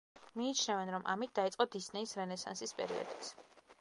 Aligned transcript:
მიიჩნევენ, 0.39 0.89
რომ 0.95 1.05
ამით 1.13 1.35
დაიწყო 1.41 1.67
დისნეის 1.77 2.17
რენესანსის 2.21 2.75
პერიოდიც. 2.81 3.31